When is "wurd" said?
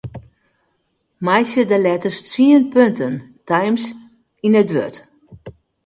4.75-4.95